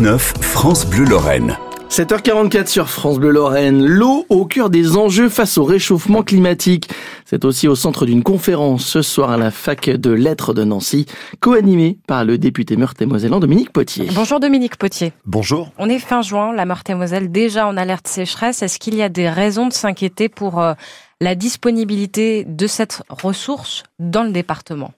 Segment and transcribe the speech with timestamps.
[0.00, 1.56] 9 France Bleu Lorraine.
[1.88, 3.86] 7h44 sur France Bleu Lorraine.
[3.86, 6.90] L'eau au cœur des enjeux face au réchauffement climatique.
[7.24, 11.06] C'est aussi au centre d'une conférence ce soir à la fac de lettres de Nancy,
[11.38, 14.08] co-animée par le député meurthe-et-mosellan Dominique Potier.
[14.12, 15.12] Bonjour Dominique Potier.
[15.26, 15.70] Bonjour.
[15.78, 18.62] On est fin juin, la Meurthe-et-Moselle déjà en alerte sécheresse.
[18.62, 20.74] Est-ce qu'il y a des raisons de s'inquiéter pour euh,
[21.20, 24.92] la disponibilité de cette ressource dans le département?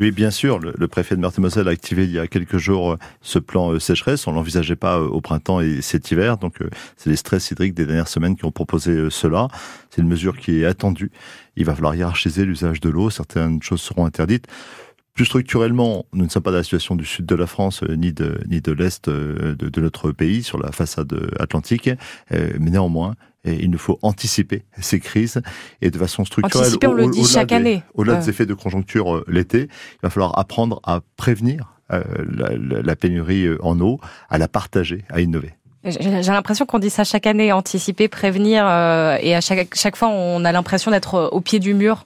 [0.00, 0.60] Oui, bien sûr.
[0.60, 3.80] Le, préfet de Meurthe-et-Moselle a activé il y a quelques jours euh, ce plan euh,
[3.80, 4.28] sécheresse.
[4.28, 6.36] On l'envisageait pas euh, au printemps et cet hiver.
[6.36, 6.58] Donc,
[6.96, 9.48] c'est les stress hydriques des dernières semaines qui ont proposé cela.
[9.90, 11.10] C'est une mesure qui est attendue.
[11.56, 13.10] Il va falloir hiérarchiser l'usage de l'eau.
[13.10, 14.46] Certaines choses seront interdites.
[15.18, 18.12] Plus structurellement, nous ne sommes pas dans la situation du sud de la France ni
[18.12, 21.90] de ni de l'est de, de, notre pays sur la façade atlantique,
[22.30, 25.40] mais néanmoins, il nous faut anticiper ces crises
[25.82, 26.66] et de façon structurelle.
[26.66, 27.82] Anticiper, on le dit chaque année.
[27.94, 32.02] Au-delà des effets de conjoncture euh, l'été, il va falloir apprendre à prévenir euh,
[32.84, 35.54] la, pénurie euh, en eau, à la partager, à innover.
[35.84, 40.44] J'ai l'impression qu'on dit ça chaque année, anticiper, prévenir, et à chaque, chaque fois on
[40.44, 42.04] a l'impression d'être au pied du mur.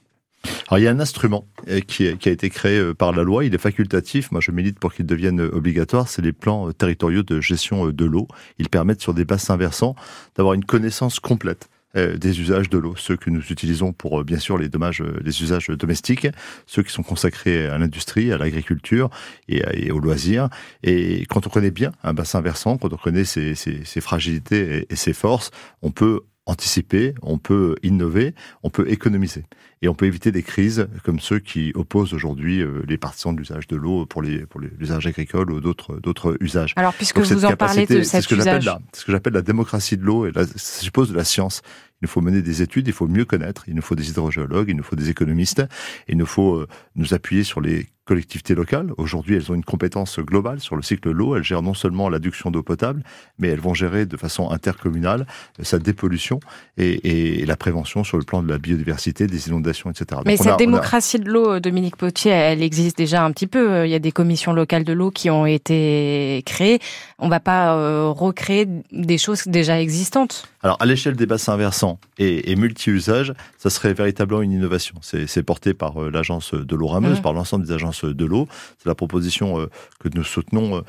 [0.67, 3.45] Alors, il y a un instrument euh, qui, a été créé euh, par la loi,
[3.45, 7.21] il est facultatif, moi je milite pour qu'il devienne euh, obligatoire, c'est les plans territoriaux
[7.23, 8.27] de gestion de l'eau.
[8.57, 9.95] Ils permettent sur des bassins versants
[10.35, 14.57] d'avoir une connaissance complète des usages de l'eau, ceux que nous utilisons pour bien sûr
[14.57, 16.27] les dommages, les usages domestiques,
[16.65, 19.11] ceux qui sont consacrés à l'industrie, à l'agriculture
[19.47, 20.49] et, aux loisirs.
[20.81, 23.53] Et quand on connaît bien un bassin versant, quand on connaît ses,
[24.01, 25.51] fragilités et ses forces,
[25.83, 29.45] on peut anticiper, on peut innover, on peut économiser.
[29.81, 33.39] Et on peut éviter des crises comme ceux qui opposent aujourd'hui euh, les partisans de
[33.39, 36.73] l'usage de l'eau pour les pour l'usage agricole ou d'autres d'autres usages.
[36.77, 40.03] Alors puisque vous en parlez de cet usage, c'est ce que j'appelle la démocratie de
[40.03, 41.61] l'eau et ça suppose de la science.
[42.01, 44.69] Il nous faut mener des études, il faut mieux connaître, il nous faut des hydrogéologues,
[44.69, 45.63] il nous faut des économistes,
[46.07, 48.91] il nous faut euh, nous appuyer sur les collectivités locales.
[48.97, 51.35] Aujourd'hui, elles ont une compétence globale sur le cycle de l'eau.
[51.35, 53.03] Elles gèrent non seulement l'adduction d'eau potable,
[53.39, 55.25] mais elles vont gérer de façon intercommunale
[55.59, 56.39] euh, sa dépollution
[56.77, 60.21] et, et, la prévention sur le plan de la biodiversité, des inondations, etc.
[60.25, 63.85] Mais cette démocratie de l'eau, Dominique Potier, elle existe déjà un petit peu.
[63.85, 66.79] Il y a des commissions locales de l'eau qui ont été créées.
[67.19, 70.47] On ne va pas euh, recréer des choses déjà existantes.
[70.61, 74.95] Alors, à l'échelle des bassins versants et, et multi-usages, ça serait véritablement une innovation.
[75.01, 77.21] C'est porté par euh, l'agence de l'eau rameuse, mmh.
[77.21, 78.47] par l'ensemble des agences de l'eau.
[78.77, 80.81] C'est la proposition euh, que nous soutenons, euh,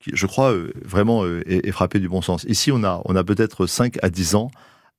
[0.00, 0.54] qui, je crois,
[0.84, 2.44] vraiment est, frappée du bon sens.
[2.44, 4.50] Ici, on a, on a peut-être 5 à 10 ans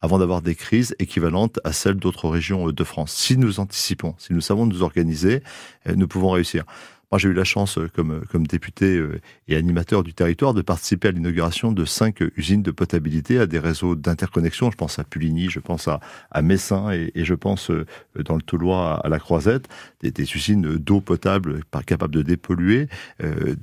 [0.01, 3.13] avant d'avoir des crises équivalentes à celles d'autres régions de France.
[3.13, 5.41] Si nous anticipons, si nous savons nous organiser,
[5.88, 6.66] nous pouvons réussir.
[7.11, 10.53] Moi, j'ai eu la chance, euh, comme, euh, comme député euh, et animateur du territoire,
[10.53, 14.72] de participer à l'inauguration de cinq usines de potabilité à des réseaux d'interconnexion.
[14.72, 15.99] Je pense à Puligny, je pense à,
[16.31, 17.69] à Messin et, et, je pense
[18.16, 19.67] dans le Toulois à la Croisette,
[19.99, 22.88] des, des usines d'eau potable capables de dépolluer.
[23.23, 23.55] Euh,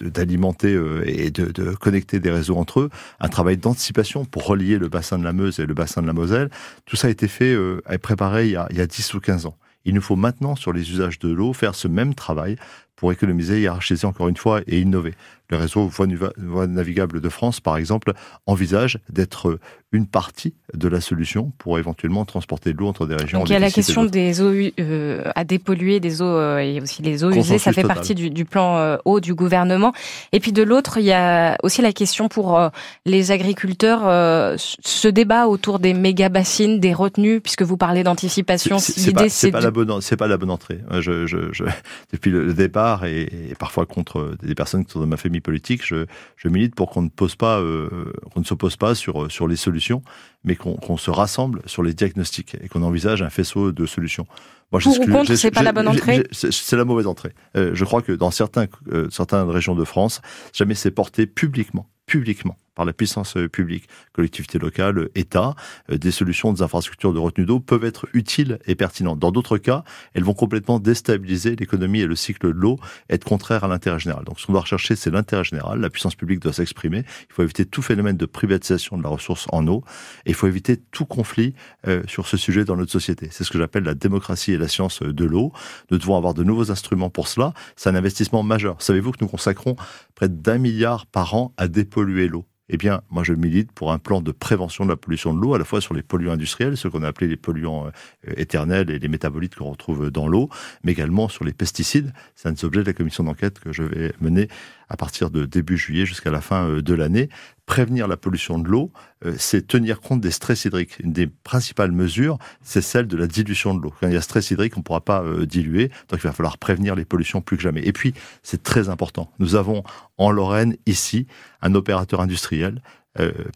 [0.00, 4.88] d'alimenter et de, de, connecter des réseaux entre eux, un travail d'anticipation pour relier le
[4.88, 6.50] bassin de la Meuse et le bassin de la Moselle.
[6.86, 7.56] Tout ça a été fait
[7.88, 9.56] et préparé il y, a, il y a 10 ou 15 ans.
[9.84, 12.56] Il nous faut maintenant, sur les usages de l'eau, faire ce même travail
[12.96, 15.14] pour économiser, hiérarchiser encore une fois et innover.
[15.50, 15.90] Le réseau
[16.38, 18.12] Voie, navigable de France, par exemple,
[18.46, 19.58] envisage d'être
[19.92, 23.38] une partie de la solution pour éventuellement transporter de l'eau entre des régions.
[23.38, 26.80] Donc il y a la question des eaux euh, à dépolluer, des eaux euh, et
[26.80, 29.92] aussi les eaux usées, ça fait partie du, plan euh, eau du gouvernement.
[30.32, 32.58] Et puis de l'autre, il y a aussi la question pour
[33.06, 38.78] les agriculteurs, ce débat autour des méga bassines, des retenues, puisque vous parlez d'anticipation.
[38.78, 40.80] C'est pas, pas, la bonne, c'est pas la bonne entrée.
[41.00, 41.64] Je, je, je,
[42.12, 45.84] depuis le départ et, et, parfois contre des personnes qui sont dans ma famille politique,
[45.84, 46.06] je,
[46.36, 50.02] je milite pour qu'on ne pose pas, qu'on ne s'oppose pas sur sur les solutions
[50.44, 54.26] mais qu'on se rassemble sur les diagnostics et qu'on envisage un faisceau de solutions.
[54.72, 57.32] Moi, Pour ou contre, c'est pas la bonne entrée C'est la mauvaise entrée.
[57.56, 60.20] Euh, je crois que dans certains, euh, certaines régions de France,
[60.52, 65.54] jamais c'est porté publiquement, publiquement par la puissance euh, publique, collectivités locales, État,
[65.90, 69.18] euh, des solutions des infrastructures de retenue d'eau peuvent être utiles et pertinentes.
[69.18, 72.78] Dans d'autres cas, elles vont complètement déstabiliser l'économie et le cycle de l'eau,
[73.10, 74.24] être contraires à l'intérêt général.
[74.24, 75.80] Donc ce qu'on doit rechercher, c'est l'intérêt général.
[75.80, 77.04] La puissance publique doit s'exprimer.
[77.30, 79.84] Il faut éviter tout phénomène de privatisation de la ressource en eau
[80.26, 81.54] et il faut éviter tout conflit
[81.86, 83.28] euh, sur ce sujet dans notre société.
[83.30, 85.52] C'est ce que j'appelle la démocratie et la science de l'eau.
[85.90, 87.54] Nous devons avoir de nouveaux instruments pour cela.
[87.76, 88.76] C'est un investissement majeur.
[88.80, 89.76] Savez-vous que nous consacrons
[90.14, 92.44] près d'un milliard par an à dépolluer l'eau?
[92.70, 95.54] Eh bien, moi, je milite pour un plan de prévention de la pollution de l'eau,
[95.54, 98.90] à la fois sur les polluants industriels, ceux qu'on a appelés les polluants euh, éternels
[98.90, 100.48] et les métabolites qu'on retrouve dans l'eau,
[100.82, 102.12] mais également sur les pesticides.
[102.34, 104.48] C'est un des objets de la commission d'enquête que je vais mener
[104.88, 107.28] à partir de début juillet jusqu'à la fin de l'année.
[107.66, 108.92] Prévenir la pollution de l'eau,
[109.36, 110.98] c'est tenir compte des stress hydriques.
[111.00, 113.94] Une des principales mesures, c'est celle de la dilution de l'eau.
[114.00, 116.58] Quand il y a stress hydrique, on ne pourra pas diluer, donc il va falloir
[116.58, 117.80] prévenir les pollutions plus que jamais.
[117.86, 119.32] Et puis, c'est très important.
[119.38, 119.82] Nous avons
[120.18, 121.26] en Lorraine, ici,
[121.62, 122.82] un opérateur industriel,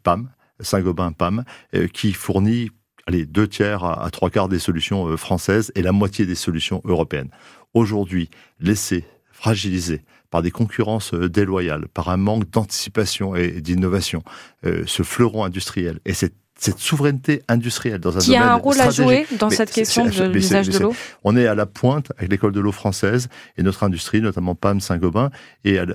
[0.02, 0.30] PAM,
[0.60, 1.44] Saint-Gobain PAM,
[1.92, 2.70] qui fournit
[3.06, 7.30] allez, deux tiers à, trois quarts des solutions françaises et la moitié des solutions européennes.
[7.74, 8.30] Aujourd'hui,
[8.60, 9.04] laisser
[9.38, 14.22] fragiliser par des concurrences euh, déloyales, par un manque d'anticipation et d'innovation,
[14.66, 18.80] euh, ce fleuron industriel et cette cette souveraineté industrielle dans un Qui a un rôle
[18.80, 20.92] à jouer dans cette question de l'usage de l'eau?
[21.22, 24.80] On est à la pointe avec l'école de l'eau française et notre industrie, notamment PAM
[24.80, 25.30] Saint-Gobain,
[25.62, 25.86] et à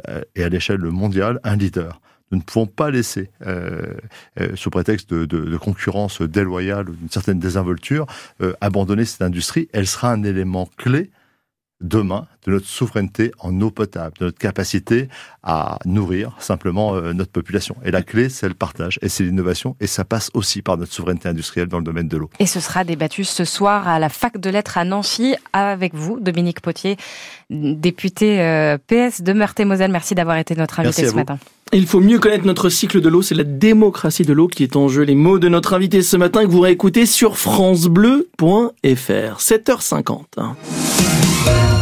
[0.50, 2.00] l'échelle mondiale, un leader.
[2.32, 3.82] Nous ne pouvons pas laisser, euh,
[4.56, 8.06] sous prétexte de, concurrence déloyale ou d'une certaine désinvolture,
[8.62, 9.68] abandonner cette industrie.
[9.74, 11.12] Elle sera un élément clé
[11.84, 15.08] demain de notre souveraineté en eau potable, de notre capacité
[15.44, 17.76] à nourrir simplement euh, notre population.
[17.86, 20.92] Et la clé, c'est le partage et c'est l'innovation et ça passe aussi par notre
[20.92, 22.30] souveraineté industrielle dans le domaine de l'eau.
[22.40, 26.20] Et ce sera débattu ce soir à la fac de lettres à Nancy avec vous,
[26.20, 26.98] Dominique Potier,
[27.50, 29.92] député euh, PS de Meurthe-et-Moselle.
[29.92, 31.38] Merci d'avoir été notre invité ce matin.
[31.72, 34.76] Il faut mieux connaître notre cycle de l'eau, c'est la démocratie de l'eau qui est
[34.76, 35.04] en jeu.
[35.04, 39.40] Les mots de notre invité ce matin que vous réécoutez sur francebleu.fr.
[39.40, 40.54] 7h50.
[41.44, 41.73] Thank you.